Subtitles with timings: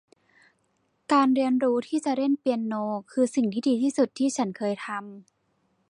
[1.11, 2.73] การเรียนรู้ที่จะเล่นเปียโน
[3.11, 5.01] คือสิ่งที่ดีที่สุดที่ฉันเคยทำ